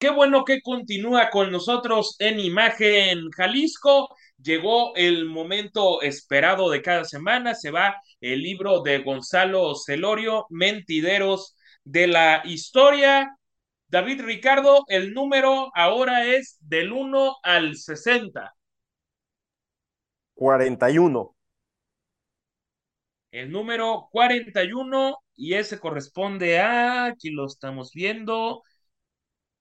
Qué 0.00 0.08
bueno 0.08 0.46
que 0.46 0.62
continúa 0.62 1.28
con 1.28 1.52
nosotros 1.52 2.16
en 2.20 2.40
Imagen 2.40 3.30
Jalisco. 3.32 4.08
Llegó 4.42 4.96
el 4.96 5.26
momento 5.26 6.00
esperado 6.00 6.70
de 6.70 6.80
cada 6.80 7.04
semana. 7.04 7.54
Se 7.54 7.70
va 7.70 7.96
el 8.18 8.40
libro 8.40 8.80
de 8.80 9.02
Gonzalo 9.02 9.74
Celorio, 9.74 10.46
Mentideros 10.48 11.54
de 11.84 12.06
la 12.06 12.40
Historia. 12.46 13.36
David 13.88 14.22
Ricardo, 14.22 14.84
el 14.88 15.12
número 15.12 15.70
ahora 15.74 16.24
es 16.24 16.56
del 16.60 16.92
1 16.92 17.36
al 17.42 17.76
60. 17.76 18.54
41. 20.34 21.36
El 23.32 23.52
número 23.52 24.08
41 24.10 25.18
y 25.36 25.54
ese 25.54 25.78
corresponde 25.78 26.58
a, 26.58 27.04
aquí 27.04 27.30
lo 27.30 27.46
estamos 27.46 27.92
viendo, 27.92 28.62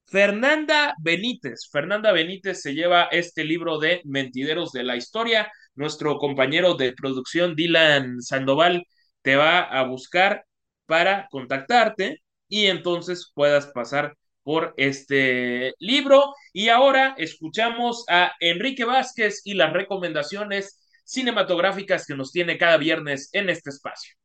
Fernanda 0.10 0.96
Benítez. 1.00 1.70
Fernanda 1.72 2.12
Benítez 2.12 2.62
se 2.62 2.74
lleva 2.74 3.04
este 3.12 3.44
libro 3.44 3.78
de 3.78 4.02
Mentideros 4.06 4.72
de 4.72 4.84
la 4.84 4.96
Historia. 4.96 5.52
Nuestro 5.76 6.18
compañero 6.18 6.74
de 6.76 6.94
producción, 6.94 7.56
Dylan 7.56 8.22
Sandoval, 8.22 8.86
te 9.22 9.36
va 9.36 9.60
a 9.62 9.84
buscar 9.84 10.46
para 10.88 11.28
contactarte 11.30 12.24
y 12.48 12.66
entonces 12.68 13.32
puedas 13.36 13.68
pasar 13.68 14.16
por 14.44 14.74
este 14.78 15.74
libro. 15.80 16.34
Y 16.54 16.70
ahora 16.70 17.14
escuchamos 17.18 18.06
a 18.10 18.32
Enrique 18.40 18.86
Vázquez 18.86 19.42
y 19.46 19.54
las 19.54 19.74
recomendaciones 19.74 20.80
cinematográficas 21.04 22.08
que 22.08 22.16
nos 22.16 22.32
tiene 22.32 22.58
cada 22.58 22.78
viernes 22.78 23.30
en 23.34 23.50
este 23.50 23.70
espacio. 23.70 24.16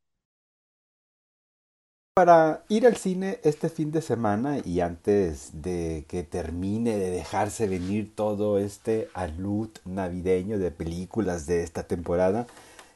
Para 2.17 2.63
ir 2.69 2.87
al 2.87 2.95
cine 2.95 3.41
este 3.43 3.69
fin 3.69 3.91
de 3.91 4.01
semana 4.01 4.59
y 4.65 4.79
antes 4.79 5.51
de 5.63 6.05
que 6.07 6.23
termine 6.23 6.97
de 6.97 7.11
dejarse 7.11 7.67
venir 7.67 8.15
todo 8.15 8.59
este 8.61 9.09
alud 9.15 9.69
navideño 9.85 10.61
de 10.61 10.71
películas 10.71 11.47
de 11.47 11.65
esta 11.65 11.89
temporada, 11.89 12.47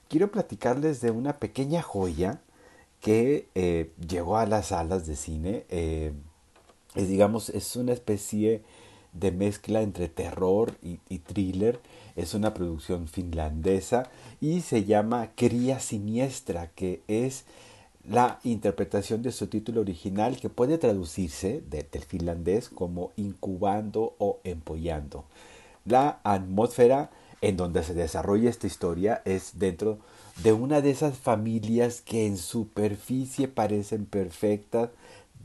quiero 0.09 0.31
platicarles 0.31 1.01
de 1.01 1.11
una 1.11 1.33
pequeña 1.33 1.83
joya 1.83 2.41
que 3.01 3.49
eh, 3.57 3.91
llegó 4.09 4.39
a 4.39 4.47
las 4.47 4.69
salas 4.69 5.05
de 5.09 5.17
cine. 5.17 5.65
Eh, 5.69 6.13
es, 6.95 7.09
digamos, 7.09 7.49
es 7.49 7.75
una 7.75 7.95
especie 7.95 8.63
de 9.15 9.33
mezcla 9.33 9.83
entre 9.83 10.07
terror 10.07 10.77
y, 10.81 11.01
y 11.09 11.19
thriller. 11.19 11.81
Es 12.15 12.35
una 12.35 12.55
producción 12.55 13.09
finlandesa 13.09 14.11
y 14.41 14.61
se 14.61 14.85
llama 14.85 15.31
Cría 15.35 15.81
Siniestra, 15.81 16.69
que 16.69 17.03
es 17.09 17.47
la 18.09 18.41
interpretación 18.43 19.23
de 19.23 19.33
su 19.33 19.49
título 19.49 19.83
original 19.83 20.39
que 20.41 20.49
puede 20.49 20.79
traducirse 20.79 21.63
del 21.69 22.03
finlandés 22.05 22.69
como 22.69 23.13
incubando 23.17 24.15
o 24.19 24.41
empollando. 24.45 25.25
La 25.85 26.21
atmósfera 26.25 27.11
en 27.41 27.57
donde 27.57 27.83
se 27.83 27.95
desarrolla 27.95 28.51
esta 28.51 28.67
historia 28.67 29.23
es 29.25 29.59
dentro 29.59 29.99
de 30.43 30.53
una 30.53 30.81
de 30.81 30.91
esas 30.91 31.19
familias 31.19 32.01
que 32.01 32.27
en 32.27 32.37
superficie 32.37 33.47
parecen 33.47 34.07
perfectas, 34.07 34.91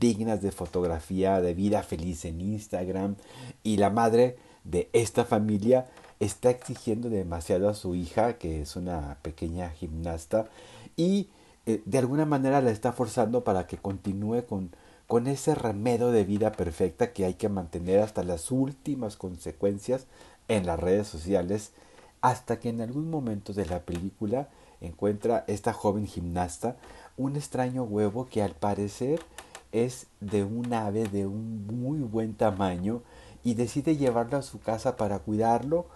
dignas 0.00 0.42
de 0.42 0.50
fotografía 0.50 1.40
de 1.40 1.54
vida 1.54 1.82
feliz 1.82 2.24
en 2.24 2.40
Instagram 2.40 3.16
y 3.62 3.76
la 3.76 3.90
madre 3.90 4.36
de 4.64 4.88
esta 4.92 5.24
familia 5.24 5.86
está 6.18 6.50
exigiendo 6.50 7.10
demasiado 7.10 7.68
a 7.68 7.74
su 7.74 7.94
hija 7.94 8.38
que 8.38 8.62
es 8.62 8.76
una 8.76 9.18
pequeña 9.22 9.70
gimnasta 9.70 10.48
y 10.96 11.28
eh, 11.66 11.82
de 11.84 11.98
alguna 11.98 12.26
manera 12.26 12.60
la 12.60 12.70
está 12.70 12.92
forzando 12.92 13.44
para 13.44 13.66
que 13.66 13.78
continúe 13.78 14.44
con, 14.46 14.70
con 15.06 15.26
ese 15.26 15.54
remedio 15.54 16.10
de 16.10 16.24
vida 16.24 16.52
perfecta 16.52 17.12
que 17.12 17.24
hay 17.24 17.34
que 17.34 17.48
mantener 17.48 18.00
hasta 18.00 18.22
las 18.22 18.50
últimas 18.50 19.16
consecuencias 19.16 20.06
en 20.48 20.66
las 20.66 20.78
redes 20.78 21.08
sociales, 21.08 21.72
hasta 22.20 22.60
que 22.60 22.68
en 22.70 22.80
algún 22.80 23.10
momento 23.10 23.52
de 23.52 23.66
la 23.66 23.80
película 23.80 24.48
encuentra 24.80 25.44
esta 25.46 25.72
joven 25.72 26.06
gimnasta 26.06 26.76
un 27.16 27.36
extraño 27.36 27.84
huevo 27.84 28.26
que 28.26 28.42
al 28.42 28.52
parecer 28.52 29.20
es 29.72 30.06
de 30.20 30.44
un 30.44 30.72
ave 30.72 31.04
de 31.04 31.26
un 31.26 31.66
muy 31.66 31.98
buen 32.00 32.34
tamaño 32.34 33.02
y 33.42 33.54
decide 33.54 33.96
llevarlo 33.96 34.38
a 34.38 34.42
su 34.42 34.60
casa 34.60 34.96
para 34.96 35.18
cuidarlo 35.18 35.86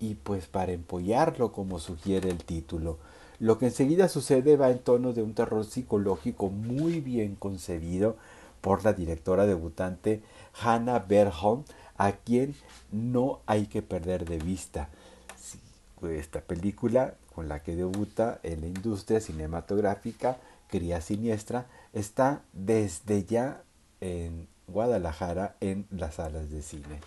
y 0.00 0.14
pues 0.14 0.46
para 0.46 0.72
empollarlo 0.72 1.52
como 1.52 1.78
sugiere 1.78 2.30
el 2.30 2.44
título. 2.44 2.98
Lo 3.40 3.58
que 3.58 3.66
enseguida 3.66 4.08
sucede 4.08 4.56
va 4.58 4.70
en 4.70 4.80
tono 4.80 5.14
de 5.14 5.22
un 5.22 5.32
terror 5.32 5.64
psicológico 5.64 6.50
muy 6.50 7.00
bien 7.00 7.36
concebido 7.36 8.16
por 8.60 8.84
la 8.84 8.92
directora 8.92 9.46
debutante 9.46 10.22
Hannah 10.62 10.98
Berholm, 10.98 11.64
a 11.96 12.12
quien 12.12 12.54
no 12.92 13.40
hay 13.46 13.66
que 13.66 13.80
perder 13.80 14.26
de 14.26 14.38
vista. 14.38 14.90
Esta 16.02 16.42
película 16.42 17.14
con 17.34 17.48
la 17.48 17.62
que 17.62 17.76
debuta 17.76 18.40
en 18.42 18.60
la 18.60 18.66
industria 18.66 19.20
cinematográfica, 19.20 20.36
Cría 20.68 21.00
Siniestra, 21.00 21.66
está 21.94 22.42
desde 22.52 23.24
ya 23.24 23.62
en 24.02 24.48
Guadalajara 24.66 25.56
en 25.60 25.86
las 25.90 26.16
salas 26.16 26.50
de 26.50 26.62
cine. 26.62 27.00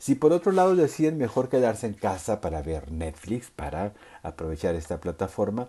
Si 0.00 0.14
por 0.14 0.32
otro 0.32 0.50
lado 0.50 0.76
deciden 0.76 1.18
mejor 1.18 1.50
quedarse 1.50 1.86
en 1.86 1.92
casa 1.92 2.40
para 2.40 2.62
ver 2.62 2.90
Netflix, 2.90 3.50
para 3.50 3.92
aprovechar 4.22 4.74
esta 4.74 4.98
plataforma, 4.98 5.68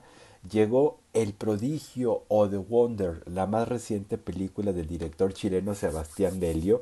llegó 0.49 1.01
El 1.11 1.33
Prodigio 1.33 2.23
o 2.29 2.47
The 2.47 2.55
Wonder, 2.55 3.23
la 3.25 3.45
más 3.45 3.67
reciente 3.67 4.17
película 4.17 4.71
del 4.71 4.87
director 4.87 5.33
chileno 5.33 5.75
Sebastián 5.75 6.39
Delio, 6.39 6.81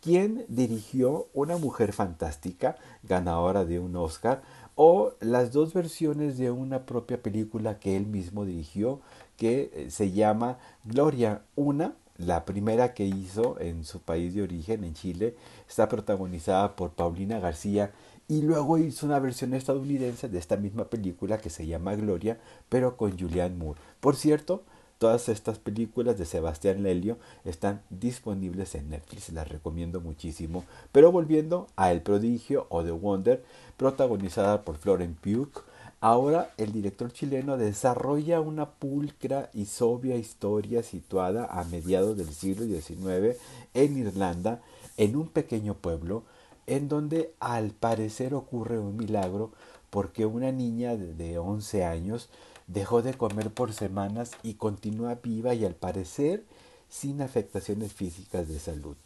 quien 0.00 0.46
dirigió 0.48 1.28
Una 1.34 1.58
Mujer 1.58 1.92
Fantástica, 1.92 2.76
ganadora 3.02 3.66
de 3.66 3.78
un 3.78 3.94
Oscar, 3.94 4.40
o 4.74 5.12
las 5.20 5.52
dos 5.52 5.74
versiones 5.74 6.38
de 6.38 6.50
una 6.50 6.86
propia 6.86 7.22
película 7.22 7.78
que 7.78 7.98
él 7.98 8.06
mismo 8.06 8.46
dirigió, 8.46 9.02
que 9.36 9.70
eh, 9.74 9.90
se 9.90 10.12
llama 10.12 10.56
Gloria, 10.84 11.42
una 11.56 11.94
la 12.18 12.44
primera 12.44 12.94
que 12.94 13.04
hizo 13.04 13.60
en 13.60 13.84
su 13.84 14.00
país 14.00 14.34
de 14.34 14.42
origen, 14.42 14.84
en 14.84 14.94
Chile, 14.94 15.36
está 15.68 15.88
protagonizada 15.88 16.76
por 16.76 16.90
Paulina 16.90 17.38
García 17.38 17.92
y 18.28 18.42
luego 18.42 18.78
hizo 18.78 19.06
una 19.06 19.18
versión 19.18 19.54
estadounidense 19.54 20.28
de 20.28 20.38
esta 20.38 20.56
misma 20.56 20.86
película 20.86 21.38
que 21.38 21.50
se 21.50 21.66
llama 21.66 21.94
Gloria, 21.94 22.38
pero 22.68 22.96
con 22.96 23.18
Julianne 23.18 23.56
Moore. 23.56 23.80
Por 24.00 24.16
cierto, 24.16 24.64
todas 24.98 25.28
estas 25.28 25.58
películas 25.58 26.18
de 26.18 26.24
Sebastián 26.24 26.82
Lelio 26.82 27.18
están 27.44 27.82
disponibles 27.90 28.74
en 28.74 28.90
Netflix, 28.90 29.28
las 29.30 29.48
recomiendo 29.48 30.00
muchísimo. 30.00 30.64
Pero 30.90 31.12
volviendo 31.12 31.68
a 31.76 31.92
El 31.92 32.02
Prodigio 32.02 32.66
o 32.68 32.82
The 32.82 32.90
Wonder, 32.90 33.44
protagonizada 33.76 34.62
por 34.62 34.76
Florence 34.76 35.18
Pugh, 35.20 35.62
Ahora 36.08 36.52
el 36.56 36.70
director 36.70 37.12
chileno 37.12 37.56
desarrolla 37.56 38.40
una 38.40 38.70
pulcra 38.70 39.50
y 39.52 39.64
sobria 39.64 40.14
historia 40.14 40.84
situada 40.84 41.46
a 41.46 41.64
mediados 41.64 42.16
del 42.16 42.32
siglo 42.32 42.64
XIX 42.64 43.36
en 43.74 43.98
Irlanda, 43.98 44.62
en 44.98 45.16
un 45.16 45.26
pequeño 45.26 45.74
pueblo, 45.74 46.22
en 46.68 46.88
donde 46.88 47.34
al 47.40 47.72
parecer 47.72 48.34
ocurre 48.34 48.78
un 48.78 48.96
milagro 48.96 49.50
porque 49.90 50.26
una 50.26 50.52
niña 50.52 50.94
de 50.94 51.38
11 51.38 51.84
años 51.84 52.28
dejó 52.68 53.02
de 53.02 53.14
comer 53.14 53.50
por 53.50 53.72
semanas 53.72 54.30
y 54.44 54.54
continúa 54.54 55.16
viva 55.16 55.54
y 55.54 55.64
al 55.64 55.74
parecer 55.74 56.44
sin 56.88 57.20
afectaciones 57.20 57.92
físicas 57.92 58.46
de 58.46 58.60
salud. 58.60 58.96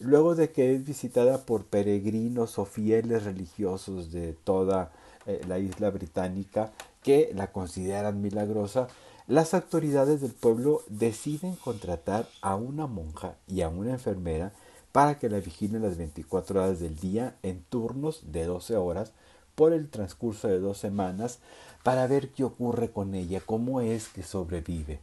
Luego 0.00 0.34
de 0.34 0.50
que 0.50 0.74
es 0.74 0.84
visitada 0.84 1.38
por 1.46 1.64
peregrinos 1.64 2.58
o 2.58 2.64
fieles 2.64 3.24
religiosos 3.24 4.10
de 4.10 4.32
toda 4.32 4.92
eh, 5.26 5.40
la 5.46 5.58
isla 5.58 5.90
británica 5.90 6.72
que 7.02 7.30
la 7.34 7.52
consideran 7.52 8.20
milagrosa, 8.20 8.88
las 9.26 9.54
autoridades 9.54 10.20
del 10.20 10.32
pueblo 10.32 10.82
deciden 10.88 11.54
contratar 11.56 12.28
a 12.42 12.56
una 12.56 12.86
monja 12.86 13.36
y 13.46 13.62
a 13.62 13.68
una 13.68 13.92
enfermera 13.92 14.52
para 14.92 15.18
que 15.18 15.28
la 15.28 15.40
vigilen 15.40 15.82
las 15.82 15.96
24 15.96 16.62
horas 16.62 16.80
del 16.80 16.96
día 16.98 17.36
en 17.42 17.62
turnos 17.64 18.32
de 18.32 18.44
12 18.44 18.76
horas 18.76 19.12
por 19.54 19.72
el 19.72 19.88
transcurso 19.88 20.48
de 20.48 20.58
dos 20.58 20.78
semanas 20.78 21.38
para 21.82 22.06
ver 22.06 22.30
qué 22.30 22.44
ocurre 22.44 22.90
con 22.90 23.14
ella, 23.14 23.40
cómo 23.44 23.80
es 23.80 24.08
que 24.08 24.22
sobrevive. 24.22 25.00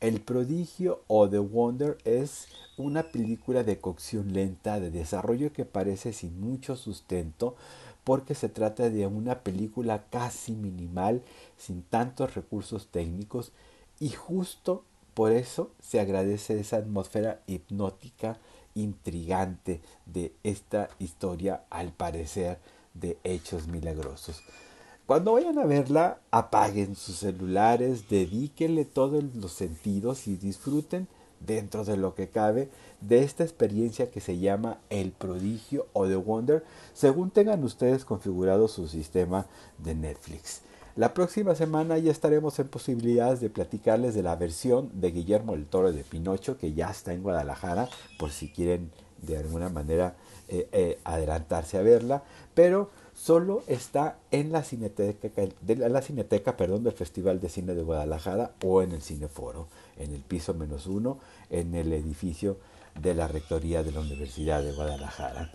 El 0.00 0.20
prodigio 0.20 1.02
o 1.06 1.26
The 1.28 1.38
Wonder 1.38 1.96
es 2.04 2.48
una 2.76 3.04
película 3.04 3.64
de 3.64 3.78
cocción 3.78 4.34
lenta, 4.34 4.78
de 4.78 4.90
desarrollo 4.90 5.54
que 5.54 5.64
parece 5.64 6.12
sin 6.12 6.38
mucho 6.38 6.76
sustento, 6.76 7.56
porque 8.04 8.34
se 8.34 8.50
trata 8.50 8.90
de 8.90 9.06
una 9.06 9.40
película 9.40 10.04
casi 10.10 10.52
minimal, 10.52 11.22
sin 11.56 11.82
tantos 11.82 12.34
recursos 12.34 12.88
técnicos, 12.88 13.52
y 13.98 14.10
justo 14.10 14.84
por 15.14 15.32
eso 15.32 15.70
se 15.80 15.98
agradece 15.98 16.60
esa 16.60 16.76
atmósfera 16.76 17.40
hipnótica, 17.46 18.38
intrigante 18.74 19.80
de 20.04 20.34
esta 20.42 20.90
historia, 20.98 21.62
al 21.70 21.92
parecer, 21.92 22.58
de 22.92 23.16
hechos 23.24 23.66
milagrosos. 23.66 24.42
Cuando 25.06 25.34
vayan 25.34 25.56
a 25.60 25.66
verla, 25.66 26.18
apaguen 26.32 26.96
sus 26.96 27.18
celulares, 27.18 28.08
dedíquenle 28.08 28.84
todos 28.84 29.22
los 29.36 29.52
sentidos 29.52 30.26
y 30.26 30.34
disfruten 30.34 31.06
dentro 31.38 31.84
de 31.84 31.96
lo 31.96 32.16
que 32.16 32.28
cabe, 32.28 32.70
de 33.00 33.22
esta 33.22 33.44
experiencia 33.44 34.10
que 34.10 34.20
se 34.20 34.38
llama 34.38 34.78
el 34.90 35.12
prodigio 35.12 35.86
o 35.92 36.08
The 36.08 36.16
Wonder, 36.16 36.64
según 36.92 37.30
tengan 37.30 37.62
ustedes 37.62 38.04
configurado 38.04 38.66
su 38.66 38.88
sistema 38.88 39.46
de 39.78 39.94
Netflix. 39.94 40.62
La 40.96 41.12
próxima 41.12 41.54
semana 41.54 41.98
ya 41.98 42.10
estaremos 42.10 42.58
en 42.58 42.68
posibilidades 42.68 43.40
de 43.40 43.50
platicarles 43.50 44.14
de 44.14 44.22
la 44.22 44.34
versión 44.34 44.88
de 44.94 45.10
Guillermo 45.10 45.52
el 45.52 45.66
Toro 45.66 45.92
de 45.92 46.02
Pinocho, 46.02 46.56
que 46.56 46.72
ya 46.72 46.90
está 46.90 47.12
en 47.12 47.22
Guadalajara, 47.22 47.90
por 48.18 48.30
si 48.30 48.48
quieren 48.48 48.90
de 49.20 49.36
alguna 49.36 49.68
manera 49.68 50.16
eh, 50.48 50.70
eh, 50.72 50.98
adelantarse 51.04 51.76
a 51.76 51.82
verla, 51.82 52.22
pero 52.54 52.88
solo 53.14 53.62
está 53.66 54.16
en 54.30 54.52
la 54.52 54.62
cineteca, 54.62 56.56
perdón, 56.56 56.82
del 56.82 56.94
Festival 56.94 57.40
de 57.40 57.50
Cine 57.50 57.74
de 57.74 57.82
Guadalajara 57.82 58.52
o 58.64 58.80
en 58.80 58.92
el 58.92 59.02
Cineforo, 59.02 59.68
en 59.98 60.14
el 60.14 60.22
piso 60.22 60.54
menos 60.54 60.86
uno, 60.86 61.18
en 61.50 61.74
el 61.74 61.92
edificio 61.92 62.56
de 62.98 63.14
la 63.14 63.28
Rectoría 63.28 63.82
de 63.82 63.92
la 63.92 64.00
Universidad 64.00 64.62
de 64.62 64.72
Guadalajara. 64.72 65.52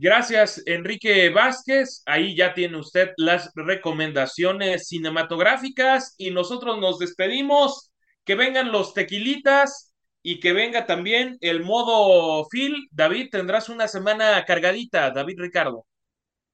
Gracias, 0.00 0.62
Enrique 0.66 1.28
Vázquez. 1.30 2.02
Ahí 2.06 2.36
ya 2.36 2.54
tiene 2.54 2.76
usted 2.76 3.10
las 3.16 3.50
recomendaciones 3.56 4.86
cinematográficas 4.86 6.14
y 6.16 6.30
nosotros 6.30 6.78
nos 6.78 7.00
despedimos. 7.00 7.90
Que 8.24 8.36
vengan 8.36 8.70
los 8.70 8.94
tequilitas 8.94 9.92
y 10.22 10.38
que 10.38 10.52
venga 10.52 10.86
también 10.86 11.36
el 11.40 11.64
modo 11.64 12.46
Phil. 12.48 12.86
David, 12.92 13.30
tendrás 13.32 13.68
una 13.68 13.88
semana 13.88 14.44
cargadita, 14.46 15.10
David 15.10 15.40
Ricardo. 15.40 15.84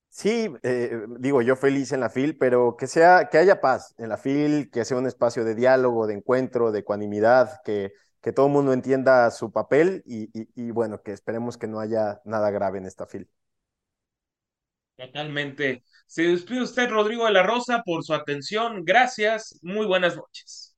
Sí, 0.09 0.49
eh, 0.63 1.03
digo 1.19 1.43
yo 1.43 1.57
feliz 1.57 1.93
en 1.93 2.01
la 2.01 2.09
FIL, 2.09 2.39
pero 2.39 2.77
que 2.79 2.87
sea, 2.87 3.29
que 3.31 3.37
haya 3.37 3.61
paz 3.61 3.95
en 3.99 4.09
la 4.09 4.17
FIL, 4.17 4.71
que 4.71 4.85
sea 4.85 4.97
un 4.97 5.09
espacio 5.09 5.45
de 5.45 5.57
diálogo, 5.57 6.07
de 6.07 6.15
encuentro, 6.15 6.71
de 6.71 6.79
ecuanimidad, 6.79 7.61
que, 7.65 7.93
que 8.25 8.33
todo 8.33 8.47
el 8.47 8.53
mundo 8.53 8.73
entienda 8.73 9.31
su 9.31 9.53
papel 9.53 10.03
y, 10.07 10.31
y, 10.33 10.71
bueno, 10.71 11.03
que 11.03 11.13
esperemos 11.13 11.59
que 11.59 11.67
no 11.67 11.79
haya 11.79 12.23
nada 12.25 12.51
grave 12.51 12.79
en 12.79 12.87
esta 12.87 13.05
FIL. 13.05 13.29
Totalmente. 14.97 15.85
Se 16.07 16.23
despide 16.23 16.63
usted, 16.63 16.89
Rodrigo 16.89 17.27
de 17.27 17.33
la 17.33 17.43
Rosa, 17.43 17.83
por 17.85 18.03
su 18.03 18.15
atención. 18.15 18.83
Gracias. 18.83 19.59
Muy 19.61 19.85
buenas 19.85 20.17
noches. 20.17 20.74